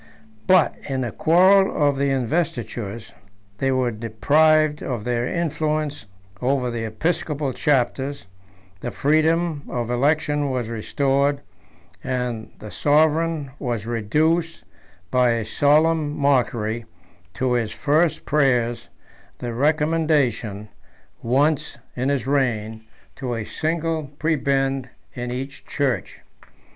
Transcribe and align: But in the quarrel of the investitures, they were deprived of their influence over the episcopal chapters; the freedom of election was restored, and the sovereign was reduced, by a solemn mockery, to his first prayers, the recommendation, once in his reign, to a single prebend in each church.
But 0.47 0.77
in 0.89 1.01
the 1.01 1.11
quarrel 1.11 1.87
of 1.87 1.95
the 1.95 2.09
investitures, 2.09 3.13
they 3.59 3.69
were 3.71 3.91
deprived 3.91 4.81
of 4.81 5.03
their 5.03 5.27
influence 5.27 6.07
over 6.41 6.71
the 6.71 6.85
episcopal 6.85 7.53
chapters; 7.53 8.25
the 8.79 8.89
freedom 8.89 9.61
of 9.69 9.91
election 9.91 10.49
was 10.49 10.69
restored, 10.69 11.41
and 12.03 12.49
the 12.57 12.71
sovereign 12.71 13.51
was 13.59 13.85
reduced, 13.85 14.63
by 15.11 15.33
a 15.33 15.45
solemn 15.45 16.17
mockery, 16.17 16.85
to 17.35 17.53
his 17.53 17.71
first 17.71 18.25
prayers, 18.25 18.89
the 19.37 19.53
recommendation, 19.53 20.69
once 21.21 21.77
in 21.95 22.09
his 22.09 22.25
reign, 22.25 22.81
to 23.17 23.35
a 23.35 23.43
single 23.43 24.05
prebend 24.17 24.89
in 25.13 25.29
each 25.29 25.63
church. 25.67 26.21